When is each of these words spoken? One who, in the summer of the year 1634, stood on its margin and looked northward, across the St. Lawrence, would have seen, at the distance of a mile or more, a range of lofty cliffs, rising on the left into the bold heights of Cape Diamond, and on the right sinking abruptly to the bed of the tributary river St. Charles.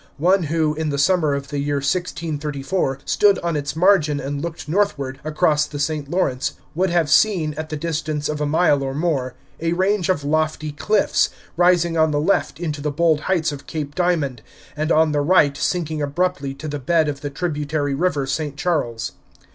One 0.17 0.45
who, 0.45 0.73
in 0.73 0.89
the 0.89 0.97
summer 0.97 1.35
of 1.35 1.49
the 1.49 1.59
year 1.59 1.75
1634, 1.75 2.97
stood 3.05 3.37
on 3.43 3.55
its 3.55 3.75
margin 3.75 4.19
and 4.19 4.41
looked 4.41 4.67
northward, 4.67 5.19
across 5.23 5.67
the 5.67 5.77
St. 5.77 6.09
Lawrence, 6.09 6.53
would 6.73 6.89
have 6.89 7.07
seen, 7.07 7.53
at 7.55 7.69
the 7.69 7.77
distance 7.77 8.27
of 8.27 8.41
a 8.41 8.47
mile 8.47 8.81
or 8.81 8.95
more, 8.95 9.35
a 9.59 9.73
range 9.73 10.09
of 10.09 10.23
lofty 10.23 10.71
cliffs, 10.71 11.29
rising 11.55 11.97
on 11.97 12.09
the 12.09 12.19
left 12.19 12.59
into 12.59 12.81
the 12.81 12.89
bold 12.89 13.19
heights 13.29 13.51
of 13.51 13.67
Cape 13.67 13.93
Diamond, 13.93 14.41
and 14.75 14.91
on 14.91 15.11
the 15.11 15.21
right 15.21 15.55
sinking 15.55 16.01
abruptly 16.01 16.55
to 16.55 16.67
the 16.67 16.79
bed 16.79 17.07
of 17.07 17.21
the 17.21 17.29
tributary 17.29 17.93
river 17.93 18.25
St. 18.25 18.57
Charles. 18.57 19.11